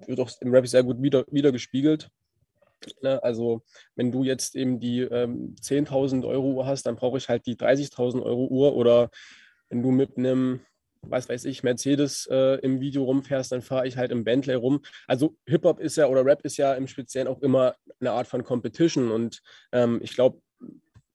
wird 0.07 0.21
auch 0.21 0.31
im 0.41 0.53
Rap 0.53 0.67
sehr 0.67 0.83
gut 0.83 1.03
wieder, 1.03 1.25
wieder 1.31 1.53
gespiegelt. 1.53 2.11
Ne? 3.03 3.23
Also 3.23 3.63
wenn 3.95 4.11
du 4.11 4.25
jetzt 4.25 4.57
eben 4.57 4.81
die 4.81 5.01
ähm, 5.01 5.55
10.000 5.61 6.27
Euro 6.27 6.53
Uhr 6.53 6.67
hast, 6.67 6.85
dann 6.85 6.97
brauche 6.97 7.19
ich 7.19 7.29
halt 7.29 7.47
die 7.47 7.57
30.000 7.57 8.23
Euro 8.23 8.47
Uhr. 8.47 8.75
Oder 8.75 9.11
wenn 9.69 9.83
du 9.83 9.91
mit 9.91 10.17
einem 10.17 10.61
was 11.03 11.29
weiß 11.29 11.45
ich, 11.47 11.63
Mercedes 11.63 12.27
äh, 12.31 12.59
im 12.61 12.81
Video 12.81 13.05
rumfährst, 13.05 13.53
dann 13.53 13.63
fahre 13.63 13.87
ich 13.87 13.97
halt 13.97 14.11
im 14.13 14.25
Bentley 14.25 14.55
rum. 14.55 14.83
Also 15.07 15.37
Hip-Hop 15.47 15.81
ist 15.81 15.97
ja 15.97 16.07
oder 16.07 16.25
Rap 16.25 16.45
ist 16.45 16.57
ja 16.57 16.75
im 16.75 16.87
Speziellen 16.87 17.29
auch 17.29 17.41
immer 17.41 17.75
eine 18.01 18.13
Art 18.13 18.27
von 18.27 18.45
Competition 18.45 19.11
und 19.11 19.41
ähm, 19.73 20.01
ich 20.03 20.15
glaube, 20.15 20.41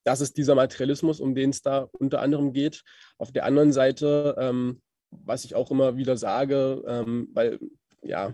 das 0.03 0.21
ist 0.21 0.37
dieser 0.37 0.55
Materialismus, 0.55 1.19
um 1.19 1.33
den 1.33 1.49
es 1.49 1.61
da 1.61 1.89
unter 1.99 2.21
anderem 2.21 2.53
geht. 2.53 2.83
Auf 3.17 3.31
der 3.31 3.45
anderen 3.45 3.73
Seite, 3.73 4.35
ähm, 4.37 4.81
was 5.09 5.45
ich 5.45 5.55
auch 5.55 5.71
immer 5.71 5.97
wieder 5.97 6.17
sage, 6.17 6.83
ähm, 6.87 7.29
weil 7.33 7.59
ja, 8.03 8.33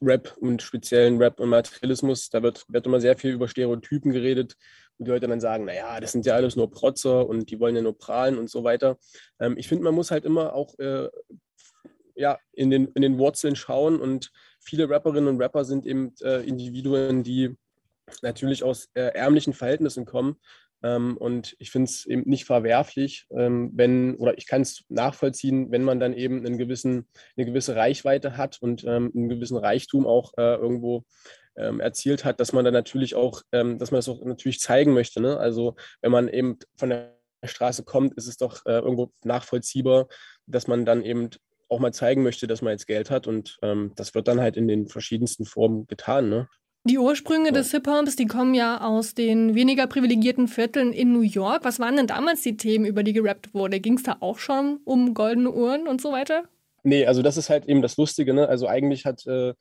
Rap 0.00 0.36
und 0.38 0.62
speziellen 0.62 1.18
Rap 1.18 1.40
und 1.40 1.48
Materialismus, 1.48 2.30
da 2.30 2.42
wird, 2.42 2.64
wird 2.68 2.86
immer 2.86 3.00
sehr 3.00 3.16
viel 3.16 3.32
über 3.32 3.48
Stereotypen 3.48 4.12
geredet 4.12 4.56
die 5.04 5.10
Leute 5.10 5.26
dann 5.26 5.40
sagen, 5.40 5.64
naja, 5.64 5.98
das 6.00 6.12
sind 6.12 6.26
ja 6.26 6.34
alles 6.34 6.56
nur 6.56 6.70
Protzer 6.70 7.26
und 7.26 7.50
die 7.50 7.58
wollen 7.58 7.74
ja 7.74 7.82
nur 7.82 7.96
prahlen 7.96 8.38
und 8.38 8.50
so 8.50 8.64
weiter. 8.64 8.98
Ähm, 9.40 9.56
ich 9.56 9.68
finde, 9.68 9.84
man 9.84 9.94
muss 9.94 10.10
halt 10.10 10.24
immer 10.24 10.54
auch 10.54 10.78
äh, 10.78 11.08
ja, 12.14 12.38
in, 12.52 12.70
den, 12.70 12.88
in 12.88 13.02
den 13.02 13.18
Wurzeln 13.18 13.56
schauen 13.56 14.00
und 14.00 14.30
viele 14.60 14.88
Rapperinnen 14.88 15.28
und 15.28 15.40
Rapper 15.40 15.64
sind 15.64 15.86
eben 15.86 16.14
äh, 16.22 16.46
Individuen, 16.46 17.22
die 17.22 17.56
natürlich 18.22 18.62
aus 18.62 18.90
äh, 18.94 19.12
ärmlichen 19.14 19.54
Verhältnissen 19.54 20.04
kommen. 20.04 20.36
Ähm, 20.82 21.16
und 21.16 21.56
ich 21.58 21.70
finde 21.70 21.90
es 21.90 22.06
eben 22.06 22.22
nicht 22.28 22.44
verwerflich, 22.44 23.26
ähm, 23.36 23.70
wenn, 23.74 24.16
oder 24.16 24.36
ich 24.38 24.46
kann 24.46 24.62
es 24.62 24.84
nachvollziehen, 24.88 25.70
wenn 25.70 25.84
man 25.84 26.00
dann 26.00 26.14
eben 26.14 26.44
einen 26.44 26.58
gewissen, 26.58 27.06
eine 27.36 27.46
gewisse 27.46 27.76
Reichweite 27.76 28.36
hat 28.36 28.58
und 28.60 28.84
ähm, 28.84 29.12
einen 29.14 29.28
gewissen 29.28 29.58
Reichtum 29.58 30.06
auch 30.06 30.32
äh, 30.38 30.54
irgendwo 30.56 31.04
ähm, 31.60 31.80
erzielt 31.80 32.24
hat, 32.24 32.40
dass 32.40 32.52
man 32.52 32.64
dann 32.64 32.74
natürlich 32.74 33.14
auch, 33.14 33.42
ähm, 33.52 33.78
dass 33.78 33.90
man 33.90 33.98
das 33.98 34.08
auch 34.08 34.24
natürlich 34.24 34.60
zeigen 34.60 34.94
möchte. 34.94 35.20
Ne? 35.20 35.36
Also 35.36 35.76
wenn 36.00 36.12
man 36.12 36.28
eben 36.28 36.58
von 36.76 36.90
der 36.90 37.16
Straße 37.44 37.84
kommt, 37.84 38.14
ist 38.14 38.26
es 38.26 38.36
doch 38.36 38.64
äh, 38.66 38.78
irgendwo 38.78 39.12
nachvollziehbar, 39.24 40.08
dass 40.46 40.66
man 40.66 40.84
dann 40.84 41.02
eben 41.02 41.30
auch 41.68 41.78
mal 41.78 41.92
zeigen 41.92 42.22
möchte, 42.22 42.46
dass 42.46 42.62
man 42.62 42.72
jetzt 42.72 42.86
Geld 42.86 43.10
hat 43.10 43.26
und 43.26 43.58
ähm, 43.62 43.92
das 43.94 44.14
wird 44.14 44.28
dann 44.28 44.40
halt 44.40 44.56
in 44.56 44.66
den 44.66 44.88
verschiedensten 44.88 45.44
Formen 45.44 45.86
getan. 45.86 46.28
Ne? 46.28 46.48
Die 46.84 46.98
Ursprünge 46.98 47.52
des 47.52 47.72
Hip-Hops, 47.72 48.16
die 48.16 48.26
kommen 48.26 48.54
ja 48.54 48.80
aus 48.80 49.14
den 49.14 49.54
weniger 49.54 49.86
privilegierten 49.86 50.48
Vierteln 50.48 50.92
in 50.92 51.12
New 51.12 51.20
York. 51.20 51.62
Was 51.62 51.78
waren 51.78 51.96
denn 51.96 52.06
damals 52.06 52.40
die 52.40 52.56
Themen, 52.56 52.86
über 52.86 53.02
die 53.02 53.12
gerappt 53.12 53.52
wurde? 53.52 53.80
Ging 53.80 53.98
es 53.98 54.02
da 54.02 54.16
auch 54.20 54.38
schon 54.38 54.80
um 54.84 55.12
goldene 55.12 55.52
Uhren 55.52 55.86
und 55.86 56.00
so 56.00 56.10
weiter? 56.10 56.44
Nee, 56.82 57.04
also 57.04 57.20
das 57.20 57.36
ist 57.36 57.50
halt 57.50 57.66
eben 57.66 57.82
das 57.82 57.98
Lustige. 57.98 58.32
Ne? 58.32 58.48
Also 58.48 58.66
eigentlich 58.66 59.04
hat 59.04 59.26
äh, 59.26 59.52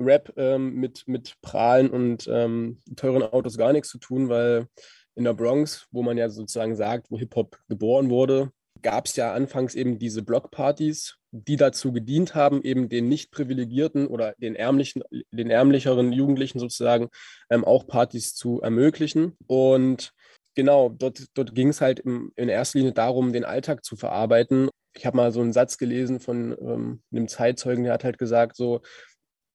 Rap 0.00 0.32
ähm, 0.36 0.74
mit, 0.74 1.04
mit 1.06 1.34
Prahlen 1.42 1.90
und 1.90 2.28
ähm, 2.28 2.80
teuren 2.96 3.22
Autos 3.22 3.56
gar 3.56 3.72
nichts 3.72 3.88
zu 3.88 3.98
tun, 3.98 4.28
weil 4.28 4.66
in 5.14 5.24
der 5.24 5.34
Bronx, 5.34 5.86
wo 5.92 6.02
man 6.02 6.18
ja 6.18 6.28
sozusagen 6.28 6.74
sagt, 6.74 7.10
wo 7.10 7.18
Hip-Hop 7.18 7.58
geboren 7.68 8.10
wurde, 8.10 8.50
gab 8.82 9.06
es 9.06 9.16
ja 9.16 9.32
anfangs 9.32 9.74
eben 9.74 9.98
diese 9.98 10.22
Blockpartys, 10.22 11.16
die 11.30 11.56
dazu 11.56 11.92
gedient 11.92 12.34
haben, 12.34 12.62
eben 12.62 12.88
den 12.88 13.08
nicht 13.08 13.30
privilegierten 13.30 14.06
oder 14.06 14.34
den 14.38 14.54
ärmlichen, 14.56 15.02
den 15.30 15.50
ärmlicheren 15.50 16.12
Jugendlichen 16.12 16.58
sozusagen 16.58 17.08
ähm, 17.50 17.64
auch 17.64 17.86
Partys 17.86 18.34
zu 18.34 18.60
ermöglichen. 18.60 19.36
Und 19.46 20.12
genau, 20.54 20.90
dort, 20.90 21.24
dort 21.34 21.54
ging 21.54 21.68
es 21.68 21.80
halt 21.80 22.00
im, 22.00 22.32
in 22.36 22.48
erster 22.48 22.78
Linie 22.78 22.92
darum, 22.92 23.32
den 23.32 23.44
Alltag 23.44 23.84
zu 23.84 23.96
verarbeiten. 23.96 24.68
Ich 24.96 25.06
habe 25.06 25.16
mal 25.16 25.32
so 25.32 25.40
einen 25.40 25.52
Satz 25.52 25.78
gelesen 25.78 26.20
von 26.20 26.56
ähm, 26.60 27.02
einem 27.10 27.26
Zeitzeugen, 27.26 27.84
der 27.84 27.94
hat 27.94 28.04
halt 28.04 28.18
gesagt, 28.18 28.54
so, 28.54 28.80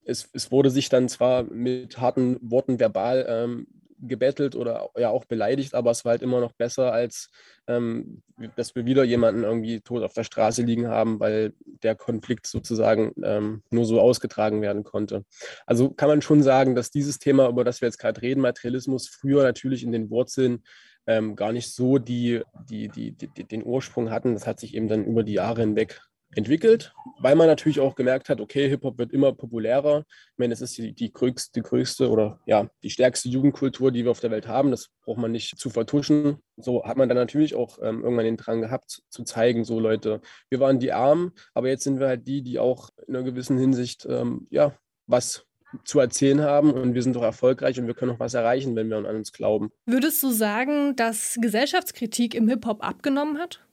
es, 0.09 0.29
es 0.33 0.51
wurde 0.51 0.69
sich 0.69 0.89
dann 0.89 1.07
zwar 1.07 1.43
mit 1.43 1.99
harten 1.99 2.37
Worten 2.41 2.79
verbal 2.79 3.25
ähm, 3.29 3.67
gebettelt 4.01 4.55
oder 4.55 4.89
ja 4.97 5.09
auch 5.09 5.25
beleidigt, 5.25 5.75
aber 5.75 5.91
es 5.91 6.05
war 6.05 6.11
halt 6.11 6.21
immer 6.21 6.39
noch 6.39 6.53
besser, 6.53 6.93
als 6.93 7.29
ähm, 7.67 8.23
dass 8.55 8.73
wir 8.73 8.85
wieder 8.85 9.03
jemanden 9.03 9.43
irgendwie 9.43 9.81
tot 9.81 10.03
auf 10.03 10.13
der 10.13 10.23
Straße 10.23 10.63
liegen 10.63 10.87
haben, 10.87 11.19
weil 11.19 11.53
der 11.83 11.95
Konflikt 11.95 12.47
sozusagen 12.47 13.13
ähm, 13.23 13.61
nur 13.69 13.85
so 13.85 13.99
ausgetragen 13.99 14.61
werden 14.61 14.83
konnte. 14.83 15.25
Also 15.65 15.89
kann 15.89 16.09
man 16.09 16.21
schon 16.21 16.43
sagen, 16.43 16.75
dass 16.75 16.91
dieses 16.91 17.19
Thema, 17.19 17.49
über 17.49 17.63
das 17.63 17.81
wir 17.81 17.87
jetzt 17.87 17.99
gerade 17.99 18.21
reden, 18.21 18.41
Materialismus, 18.41 19.09
früher 19.09 19.43
natürlich 19.43 19.83
in 19.83 19.91
den 19.91 20.09
Wurzeln 20.09 20.63
ähm, 21.05 21.35
gar 21.35 21.51
nicht 21.51 21.73
so 21.73 21.97
die, 21.97 22.41
die, 22.69 22.87
die, 22.87 23.11
die, 23.11 23.43
den 23.43 23.65
Ursprung 23.65 24.11
hatten. 24.11 24.33
Das 24.33 24.47
hat 24.47 24.59
sich 24.59 24.75
eben 24.75 24.87
dann 24.87 25.05
über 25.05 25.23
die 25.23 25.33
Jahre 25.33 25.61
hinweg 25.61 26.01
entwickelt, 26.36 26.93
weil 27.19 27.36
man 27.36 27.48
natürlich 27.48 27.79
auch 27.79 27.95
gemerkt 27.95 28.29
hat, 28.29 28.39
okay, 28.39 28.69
Hip-Hop 28.69 28.98
wird 28.98 29.12
immer 29.12 29.33
populärer. 29.33 30.05
Ich 30.07 30.38
meine, 30.38 30.53
es 30.53 30.62
ist 30.62 30.77
die, 30.77 30.93
die, 30.93 31.12
größte, 31.12 31.51
die 31.55 31.62
größte 31.62 32.09
oder 32.09 32.39
ja, 32.45 32.69
die 32.83 32.89
stärkste 32.89 33.29
Jugendkultur, 33.29 33.91
die 33.91 34.03
wir 34.03 34.12
auf 34.12 34.19
der 34.19 34.31
Welt 34.31 34.48
haben. 34.48 34.69
Das 34.71 34.89
braucht 35.03 35.17
man 35.17 35.31
nicht 35.31 35.57
zu 35.57 35.69
vertuschen. 35.69 36.38
So 36.57 36.86
hat 36.86 36.98
man 36.98 37.09
dann 37.09 37.17
natürlich 37.17 37.55
auch 37.55 37.79
ähm, 37.81 38.03
irgendwann 38.03 38.25
den 38.25 38.38
Drang 38.38 38.62
gehabt, 38.62 39.01
zu 39.09 39.24
zeigen, 39.24 39.63
so 39.63 39.79
Leute, 39.79 40.21
wir 40.50 40.59
waren 40.59 40.79
die 40.79 40.91
Armen, 40.91 41.31
aber 41.53 41.69
jetzt 41.69 41.83
sind 41.83 42.00
wir 42.00 42.07
halt 42.07 42.27
die, 42.27 42.43
die 42.43 42.59
auch 42.59 42.89
in 43.07 43.15
einer 43.15 43.25
gewissen 43.25 43.57
Hinsicht, 43.57 44.05
ähm, 44.09 44.48
ja, 44.51 44.74
was 45.07 45.45
zu 45.86 46.00
erzählen 46.00 46.41
haben 46.41 46.71
und 46.71 46.95
wir 46.95 47.03
sind 47.03 47.15
doch 47.15 47.21
erfolgreich 47.21 47.79
und 47.79 47.88
wir 47.88 47.93
können 47.93 48.12
auch 48.12 48.19
was 48.19 48.33
erreichen, 48.33 48.75
wenn 48.75 48.89
wir 48.89 48.98
an 48.98 49.05
uns 49.05 49.31
glauben. 49.31 49.71
Würdest 49.86 50.21
du 50.24 50.31
sagen, 50.31 50.95
dass 50.95 51.38
Gesellschaftskritik 51.39 52.33
im 52.33 52.48
Hip-Hop 52.48 52.83
abgenommen 52.83 53.38
hat? 53.38 53.63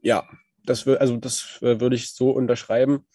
Ja, 0.00 0.24
das, 0.64 0.86
also 0.86 1.16
das 1.16 1.58
äh, 1.62 1.80
würde 1.80 1.96
ich 1.96 2.10
so 2.12 2.30
unterschreiben. 2.30 3.06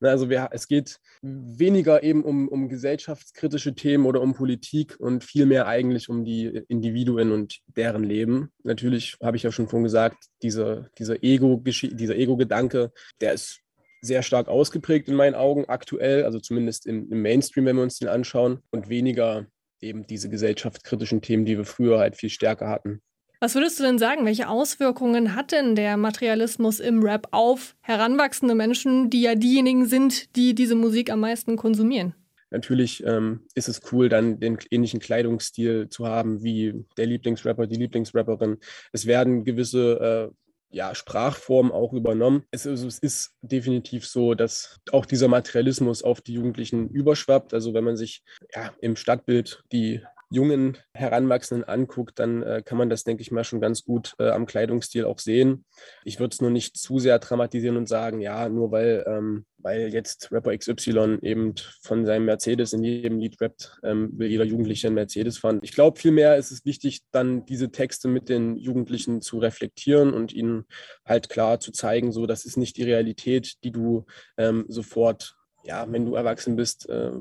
Also 0.00 0.28
wir, 0.28 0.48
es 0.52 0.68
geht 0.68 0.98
weniger 1.22 2.02
eben 2.02 2.24
um, 2.24 2.48
um 2.48 2.68
gesellschaftskritische 2.68 3.74
Themen 3.74 4.04
oder 4.04 4.20
um 4.20 4.34
Politik 4.34 4.96
und 4.98 5.24
vielmehr 5.24 5.66
eigentlich 5.66 6.08
um 6.08 6.24
die 6.24 6.46
Individuen 6.68 7.32
und 7.32 7.60
deren 7.68 8.04
Leben. 8.04 8.50
Natürlich 8.62 9.16
habe 9.22 9.36
ich 9.36 9.42
ja 9.42 9.52
schon 9.52 9.68
vorhin 9.68 9.84
gesagt, 9.84 10.26
diese, 10.42 10.90
dieser 10.98 11.22
Ego, 11.22 11.62
Ego-Gedanke, 11.64 12.92
der 13.20 13.32
ist 13.32 13.60
sehr 14.02 14.22
stark 14.22 14.48
ausgeprägt 14.48 15.08
in 15.08 15.14
meinen 15.14 15.34
Augen 15.34 15.64
aktuell, 15.66 16.24
also 16.24 16.38
zumindest 16.38 16.86
im, 16.86 17.10
im 17.10 17.22
Mainstream, 17.22 17.64
wenn 17.64 17.76
wir 17.76 17.82
uns 17.82 17.98
den 17.98 18.08
anschauen, 18.08 18.58
und 18.70 18.90
weniger 18.90 19.46
eben 19.80 20.06
diese 20.06 20.28
gesellschaftskritischen 20.28 21.22
Themen, 21.22 21.46
die 21.46 21.56
wir 21.56 21.64
früher 21.64 21.98
halt 21.98 22.16
viel 22.16 22.30
stärker 22.30 22.68
hatten. 22.68 23.00
Was 23.44 23.54
würdest 23.54 23.78
du 23.78 23.82
denn 23.82 23.98
sagen? 23.98 24.24
Welche 24.24 24.48
Auswirkungen 24.48 25.34
hat 25.34 25.52
denn 25.52 25.76
der 25.76 25.98
Materialismus 25.98 26.80
im 26.80 27.02
Rap 27.02 27.28
auf 27.30 27.76
heranwachsende 27.82 28.54
Menschen, 28.54 29.10
die 29.10 29.20
ja 29.20 29.34
diejenigen 29.34 29.84
sind, 29.84 30.34
die 30.34 30.54
diese 30.54 30.74
Musik 30.74 31.10
am 31.10 31.20
meisten 31.20 31.56
konsumieren? 31.56 32.14
Natürlich 32.48 33.04
ähm, 33.04 33.40
ist 33.54 33.68
es 33.68 33.82
cool, 33.92 34.08
dann 34.08 34.40
den 34.40 34.56
ähnlichen 34.70 34.98
Kleidungsstil 34.98 35.90
zu 35.90 36.06
haben 36.06 36.42
wie 36.42 36.86
der 36.96 37.04
Lieblingsrapper, 37.04 37.66
die 37.66 37.76
Lieblingsrapperin. 37.76 38.56
Es 38.92 39.04
werden 39.04 39.44
gewisse 39.44 40.30
äh, 40.32 40.74
ja, 40.74 40.94
Sprachformen 40.94 41.70
auch 41.70 41.92
übernommen. 41.92 42.44
Es, 42.50 42.64
es, 42.64 42.98
ist 42.98 43.34
definitiv 43.42 44.06
so, 44.06 44.32
dass 44.32 44.80
auch 44.90 45.04
dieser 45.04 45.28
Materialismus 45.28 46.02
auf 46.02 46.22
die 46.22 46.32
Jugendlichen 46.32 46.88
überschwappt. 46.88 47.52
Also 47.52 47.74
wenn 47.74 47.84
man 47.84 47.98
sich 47.98 48.22
ja, 48.54 48.72
im 48.80 48.96
Stadtbild 48.96 49.62
die 49.70 50.00
jungen 50.34 50.76
Heranwachsenden 50.92 51.66
anguckt, 51.66 52.18
dann 52.18 52.42
äh, 52.42 52.62
kann 52.64 52.76
man 52.76 52.90
das, 52.90 53.04
denke 53.04 53.22
ich 53.22 53.30
mal, 53.30 53.44
schon 53.44 53.60
ganz 53.60 53.84
gut 53.84 54.14
äh, 54.18 54.30
am 54.30 54.46
Kleidungsstil 54.46 55.04
auch 55.04 55.18
sehen. 55.18 55.64
Ich 56.04 56.18
würde 56.18 56.34
es 56.34 56.40
nur 56.40 56.50
nicht 56.50 56.76
zu 56.76 56.98
sehr 56.98 57.18
dramatisieren 57.20 57.76
und 57.76 57.88
sagen, 57.88 58.20
ja, 58.20 58.48
nur 58.48 58.72
weil, 58.72 59.04
ähm, 59.06 59.46
weil 59.58 59.94
jetzt 59.94 60.32
Rapper 60.32 60.56
XY 60.56 61.18
eben 61.22 61.54
von 61.80 62.04
seinem 62.04 62.24
Mercedes 62.24 62.72
in 62.72 62.82
jedem 62.82 63.18
Lied 63.18 63.40
rappt, 63.40 63.78
ähm, 63.84 64.10
will 64.18 64.28
jeder 64.28 64.44
Jugendliche 64.44 64.88
einen 64.88 64.96
Mercedes 64.96 65.38
fahren. 65.38 65.60
Ich 65.62 65.72
glaube, 65.72 65.98
vielmehr 65.98 66.36
ist 66.36 66.50
es 66.50 66.64
wichtig, 66.64 67.02
dann 67.12 67.46
diese 67.46 67.70
Texte 67.70 68.08
mit 68.08 68.28
den 68.28 68.56
Jugendlichen 68.56 69.22
zu 69.22 69.38
reflektieren 69.38 70.12
und 70.12 70.32
ihnen 70.32 70.64
halt 71.04 71.28
klar 71.28 71.60
zu 71.60 71.70
zeigen, 71.70 72.12
so, 72.12 72.26
das 72.26 72.44
ist 72.44 72.56
nicht 72.56 72.76
die 72.76 72.84
Realität, 72.84 73.62
die 73.62 73.70
du 73.70 74.04
ähm, 74.36 74.64
sofort 74.68 75.36
ja, 75.64 75.86
wenn 75.90 76.04
du 76.04 76.14
erwachsen 76.14 76.56
bist, 76.56 76.88
äh, 76.88 77.12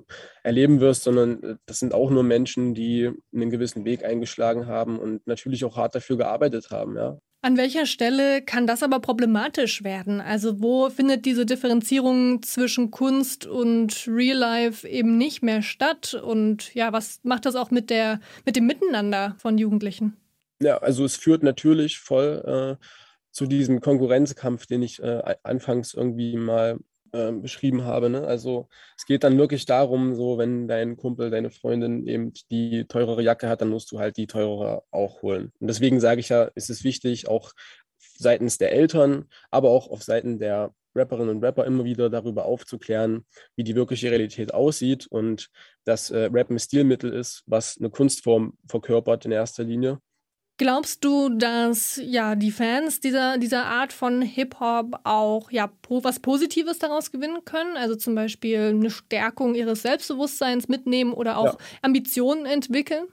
erleben 0.44 0.80
wirst, 0.80 1.04
sondern 1.04 1.42
äh, 1.44 1.56
das 1.66 1.80
sind 1.80 1.94
auch 1.94 2.10
nur 2.10 2.24
Menschen, 2.24 2.74
die 2.74 3.12
einen 3.34 3.50
gewissen 3.50 3.86
Weg 3.86 4.04
eingeschlagen 4.04 4.68
haben 4.68 5.00
und 5.00 5.26
natürlich 5.28 5.66
auch 5.66 5.78
hart 5.78 5.96
dafür 5.96 6.18
gearbeitet 6.18 6.70
haben, 6.70 6.96
ja. 6.96 7.18
An 7.46 7.58
welcher 7.58 7.86
Stelle 7.86 8.42
kann 8.42 8.68
das 8.68 8.84
aber 8.84 9.02
problematisch 9.02 9.84
werden? 9.84 10.22
Also 10.22 10.62
wo 10.62 10.90
findet 10.90 11.26
diese 11.26 11.46
Differenzierung 11.46 12.42
zwischen 12.42 12.90
Kunst 12.90 13.46
und 13.46 14.08
Real 14.08 14.38
Life 14.38 14.88
eben 14.88 15.18
nicht 15.18 15.44
mehr 15.44 15.62
statt? 15.62 16.14
Und 16.14 16.74
ja, 16.74 16.94
was 16.94 17.20
macht 17.24 17.46
das 17.46 17.56
auch 17.56 17.70
mit 17.70 17.90
der 17.90 18.22
mit 18.46 18.56
dem 18.56 18.66
Miteinander 18.66 19.36
von 19.40 19.58
Jugendlichen? 19.58 20.16
Ja, 20.62 20.78
also 20.78 21.04
es 21.04 21.18
führt 21.18 21.44
natürlich 21.44 22.00
voll 22.00 22.78
äh, 22.80 22.86
zu 23.32 23.46
diesem 23.46 23.82
Konkurrenzkampf, 23.82 24.66
den 24.66 24.82
ich 24.82 25.04
äh, 25.04 25.36
anfangs 25.44 25.94
irgendwie 25.94 26.38
mal 26.38 26.80
ähm, 27.14 27.42
beschrieben 27.42 27.84
habe. 27.84 28.10
Ne? 28.10 28.26
Also 28.26 28.68
es 28.98 29.06
geht 29.06 29.24
dann 29.24 29.38
wirklich 29.38 29.66
darum, 29.66 30.16
so 30.16 30.38
wenn 30.38 30.68
dein 30.68 30.98
Kumpel, 30.98 31.30
deine 31.30 31.52
Freundin 31.52 32.08
eben 32.08 32.34
die 32.52 32.86
teurere 32.86 33.22
Jacke 33.22 33.48
hat, 33.48 33.62
dann 33.62 33.70
musst 33.70 33.92
du 33.92 34.00
halt 34.00 34.18
die 34.18 34.28
teurere 34.28 34.84
auch 34.92 35.22
holen. 35.22 35.52
Und 35.60 35.68
deswegen 35.68 36.00
sage 36.00 36.20
ich 36.20 36.30
ja, 36.30 36.44
ist 36.56 36.70
es 36.70 36.84
wichtig, 36.84 37.28
auch 37.28 37.54
seitens 38.18 38.58
der 38.58 38.72
Eltern, 38.72 39.26
aber 39.52 39.70
auch 39.70 39.90
auf 39.90 40.04
Seiten 40.04 40.40
der 40.40 40.74
Rapperinnen 40.96 41.36
und 41.36 41.44
Rapper 41.44 41.66
immer 41.66 41.84
wieder 41.84 42.10
darüber 42.10 42.46
aufzuklären, 42.46 43.26
wie 43.56 43.64
die 43.64 43.76
wirkliche 43.76 44.12
Realität 44.12 44.54
aussieht 44.54 45.08
und 45.08 45.50
dass 45.86 46.12
äh, 46.12 46.30
Rap 46.32 46.50
ein 46.50 46.60
Stilmittel 46.60 47.12
ist, 47.12 47.44
was 47.48 47.78
eine 47.80 47.90
Kunstform 47.90 48.58
verkörpert 48.68 49.26
in 49.26 49.32
erster 49.32 49.64
Linie 49.64 50.00
Glaubst 50.58 51.04
du, 51.04 51.30
dass 51.30 52.00
ja 52.04 52.36
die 52.36 52.52
Fans 52.52 53.00
dieser, 53.00 53.40
dieser 53.40 53.66
Art 53.66 53.92
von 53.92 54.22
Hip-Hop 54.22 55.00
auch 55.04 55.50
ja 55.50 55.72
was 55.90 56.20
Positives 56.20 56.78
daraus 56.78 57.12
gewinnen 57.12 57.44
können? 57.44 57.76
Also 57.76 57.96
zum 57.96 58.14
Beispiel 58.14 58.60
eine 58.60 58.92
Stärkung 58.92 59.56
ihres 59.56 59.82
Selbstbewusstseins 59.82 60.68
mitnehmen 60.68 61.14
oder 61.14 61.38
auch 61.38 61.54
ja. 61.54 61.58
Ambitionen 61.82 62.46
entwickeln? 62.46 63.08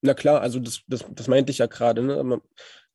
Na 0.00 0.14
klar, 0.14 0.40
also 0.40 0.60
das, 0.60 0.82
das, 0.86 1.04
das 1.10 1.28
meinte 1.28 1.50
ich 1.50 1.58
ja 1.58 1.66
gerade. 1.66 2.02
Ne? 2.02 2.40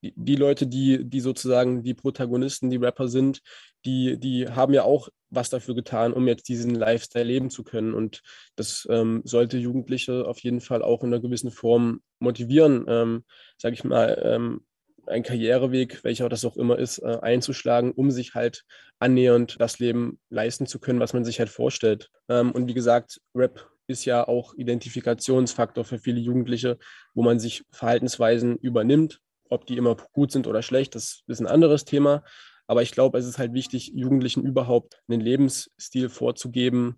Die, 0.01 0.13
die 0.15 0.35
Leute, 0.35 0.65
die, 0.65 1.07
die 1.07 1.19
sozusagen 1.19 1.83
die 1.83 1.93
Protagonisten, 1.93 2.71
die 2.71 2.77
Rapper 2.77 3.07
sind, 3.07 3.41
die, 3.85 4.19
die 4.19 4.47
haben 4.47 4.73
ja 4.73 4.83
auch 4.83 5.09
was 5.34 5.50
dafür 5.50 5.75
getan, 5.75 6.13
um 6.13 6.28
jetzt 6.28 6.48
diesen 6.48 6.75
Lifestyle 6.75 7.25
leben 7.25 7.50
zu 7.50 7.63
können. 7.63 7.94
Und 7.94 8.22
das 8.56 8.88
ähm, 8.90 9.22
sollte 9.24 9.58
Jugendliche 9.58 10.25
auf 10.28 10.40
jeden 10.40 10.62
Fall 10.62 10.82
auch 10.82 11.04
in 11.04 11.13
einer 11.13 11.22
gewissen 11.22 11.52
Form 11.52 12.02
motivieren, 12.20 12.86
ähm, 12.88 13.24
sage 13.58 13.74
ich 13.74 13.84
mal, 13.84 14.22
ähm, 14.24 14.62
einen 15.06 15.24
Karriereweg, 15.24 16.04
welcher 16.04 16.30
das 16.30 16.46
auch 16.46 16.56
immer 16.56 16.80
ist, 16.80 17.00
äh, 17.00 17.18
einzuschlagen, 17.22 17.92
um 17.92 18.12
sich 18.12 18.36
halt 18.36 18.63
annähernd 19.00 19.60
das 19.60 19.80
Leben 19.80 20.20
leisten 20.30 20.66
zu 20.66 20.80
können, 20.80 21.00
was 21.00 21.13
man 21.13 21.25
sich 21.25 21.40
halt 21.40 21.50
vorstellt. 21.50 22.10
Ähm, 22.30 22.52
und 22.52 22.68
wie 22.68 22.74
gesagt, 22.74 23.20
Rap 23.36 23.70
ist 23.88 24.06
ja 24.06 24.25
auch 24.28 24.54
Identifikationsfaktor 24.56 25.84
für 25.84 26.00
viele 26.00 26.20
Jugendliche, 26.20 26.78
wo 27.13 27.22
man 27.22 27.40
sich 27.40 27.63
Verhaltensweisen 27.72 28.58
übernimmt. 28.58 29.20
Ob 29.50 29.66
die 29.66 29.78
immer 29.78 29.96
gut 30.13 30.32
sind 30.32 30.48
oder 30.48 30.63
schlecht, 30.63 30.96
das 30.96 31.22
ist 31.28 31.42
ein 31.42 31.48
anderes 31.48 31.86
Thema. 31.86 32.24
Aber 32.67 32.82
ich 32.82 32.91
glaube, 32.91 33.17
es 33.17 33.25
ist 33.25 33.38
halt 33.38 33.53
wichtig, 33.53 33.91
Jugendlichen 33.93 34.46
überhaupt 34.46 35.01
einen 35.08 35.22
Lebensstil 35.22 36.10
vorzugeben, 36.10 36.98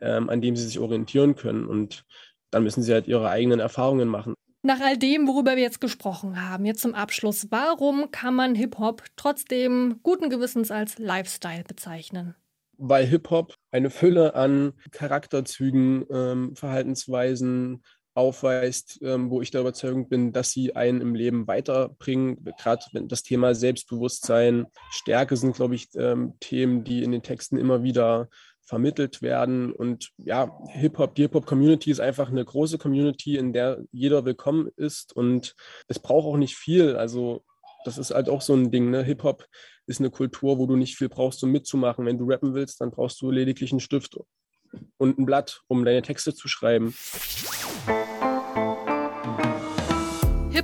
ähm, 0.00 0.28
an 0.28 0.40
dem 0.40 0.56
sie 0.56 0.64
sich 0.64 0.78
orientieren 0.78 1.36
können. 1.36 1.66
Und 1.66 2.04
dann 2.50 2.62
müssen 2.62 2.82
sie 2.82 2.92
halt 2.92 3.06
ihre 3.06 3.28
eigenen 3.28 3.60
Erfahrungen 3.60 4.08
machen. 4.08 4.34
Nach 4.62 4.80
all 4.80 4.96
dem, 4.96 5.28
worüber 5.28 5.56
wir 5.56 5.62
jetzt 5.62 5.80
gesprochen 5.80 6.40
haben, 6.40 6.64
jetzt 6.64 6.80
zum 6.80 6.94
Abschluss, 6.94 7.48
warum 7.50 8.10
kann 8.10 8.34
man 8.34 8.54
Hip-Hop 8.54 9.02
trotzdem 9.14 10.00
guten 10.02 10.30
Gewissens 10.30 10.70
als 10.70 10.98
Lifestyle 10.98 11.64
bezeichnen? 11.64 12.34
Weil 12.78 13.04
Hip-Hop 13.06 13.54
eine 13.70 13.90
Fülle 13.90 14.34
an 14.34 14.72
Charakterzügen, 14.90 16.06
ähm, 16.10 16.56
Verhaltensweisen, 16.56 17.82
aufweist, 18.14 19.00
ähm, 19.02 19.30
wo 19.30 19.42
ich 19.42 19.50
der 19.50 19.60
Überzeugung 19.60 20.08
bin, 20.08 20.32
dass 20.32 20.50
sie 20.50 20.76
einen 20.76 21.00
im 21.00 21.14
Leben 21.14 21.46
weiterbringen. 21.46 22.44
Gerade 22.58 22.84
das 23.06 23.22
Thema 23.22 23.54
Selbstbewusstsein, 23.54 24.66
Stärke 24.90 25.36
sind, 25.36 25.56
glaube 25.56 25.74
ich, 25.74 25.88
ähm, 25.96 26.34
Themen, 26.40 26.84
die 26.84 27.02
in 27.02 27.12
den 27.12 27.22
Texten 27.22 27.56
immer 27.56 27.82
wieder 27.82 28.28
vermittelt 28.62 29.20
werden. 29.20 29.72
Und 29.72 30.10
ja, 30.16 30.58
Hip-Hop, 30.70 31.14
die 31.14 31.22
Hip-Hop-Community 31.22 31.90
ist 31.90 32.00
einfach 32.00 32.30
eine 32.30 32.44
große 32.44 32.78
Community, 32.78 33.36
in 33.36 33.52
der 33.52 33.82
jeder 33.92 34.24
willkommen 34.24 34.70
ist. 34.76 35.14
Und 35.14 35.54
es 35.88 35.98
braucht 35.98 36.26
auch 36.26 36.36
nicht 36.36 36.56
viel. 36.56 36.96
Also 36.96 37.44
das 37.84 37.98
ist 37.98 38.12
halt 38.12 38.28
auch 38.28 38.40
so 38.40 38.54
ein 38.54 38.70
Ding. 38.70 38.90
Ne? 38.90 39.02
Hip-Hop 39.02 39.46
ist 39.86 40.00
eine 40.00 40.10
Kultur, 40.10 40.58
wo 40.58 40.66
du 40.66 40.76
nicht 40.76 40.96
viel 40.96 41.08
brauchst, 41.08 41.42
um 41.44 41.50
mitzumachen. 41.50 42.06
Wenn 42.06 42.18
du 42.18 42.24
rappen 42.26 42.54
willst, 42.54 42.80
dann 42.80 42.90
brauchst 42.90 43.20
du 43.20 43.30
lediglich 43.30 43.72
einen 43.72 43.80
Stift 43.80 44.16
und 44.96 45.18
ein 45.18 45.26
Blatt, 45.26 45.62
um 45.68 45.84
deine 45.84 46.02
Texte 46.02 46.34
zu 46.34 46.48
schreiben. 46.48 46.94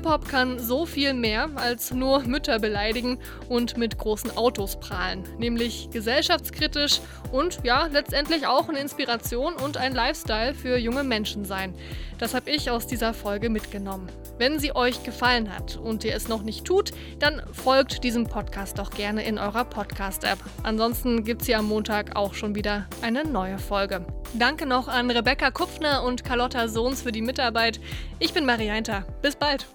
Hip-Hop 0.00 0.30
kann 0.30 0.58
so 0.58 0.86
viel 0.86 1.12
mehr 1.12 1.50
als 1.56 1.90
nur 1.90 2.20
Mütter 2.20 2.58
beleidigen 2.58 3.18
und 3.50 3.76
mit 3.76 3.98
großen 3.98 4.34
Autos 4.34 4.80
prahlen, 4.80 5.24
nämlich 5.36 5.90
gesellschaftskritisch 5.90 7.02
und 7.32 7.58
ja, 7.64 7.84
letztendlich 7.92 8.46
auch 8.46 8.70
eine 8.70 8.78
Inspiration 8.78 9.56
und 9.56 9.76
ein 9.76 9.94
Lifestyle 9.94 10.54
für 10.54 10.78
junge 10.78 11.04
Menschen 11.04 11.44
sein. 11.44 11.74
Das 12.16 12.32
habe 12.32 12.48
ich 12.48 12.70
aus 12.70 12.86
dieser 12.86 13.12
Folge 13.12 13.50
mitgenommen. 13.50 14.08
Wenn 14.38 14.58
sie 14.58 14.74
euch 14.74 15.02
gefallen 15.02 15.54
hat 15.54 15.76
und 15.76 16.02
ihr 16.02 16.14
es 16.14 16.28
noch 16.28 16.44
nicht 16.44 16.64
tut, 16.64 16.92
dann 17.18 17.42
folgt 17.52 18.02
diesem 18.02 18.26
Podcast 18.26 18.78
doch 18.78 18.92
gerne 18.92 19.22
in 19.22 19.38
eurer 19.38 19.66
Podcast-App. 19.66 20.38
Ansonsten 20.62 21.24
gibt 21.24 21.42
es 21.42 21.46
hier 21.46 21.58
am 21.58 21.68
Montag 21.68 22.16
auch 22.16 22.32
schon 22.32 22.54
wieder 22.54 22.86
eine 23.02 23.24
neue 23.24 23.58
Folge. 23.58 24.06
Danke 24.34 24.66
noch 24.66 24.88
an 24.88 25.10
Rebecca 25.10 25.50
Kupfner 25.50 26.02
und 26.04 26.24
Carlotta 26.24 26.68
Sohns 26.68 27.02
für 27.02 27.12
die 27.12 27.22
Mitarbeit. 27.22 27.80
Ich 28.18 28.32
bin 28.32 28.46
Marianta. 28.46 29.04
Bis 29.22 29.36
bald. 29.36 29.66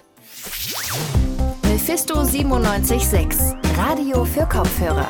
Mephisto 1.63 2.23
976, 2.23 3.39
Radio 3.77 4.23
für 4.25 4.45
Kopfhörer. 4.45 5.09